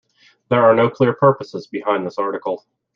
There 0.49 0.63
are 0.63 0.73
no 0.73 0.89
clear 0.89 1.13
purposes 1.13 1.67
behind 1.67 2.07
this 2.07 2.17
article. 2.17 2.65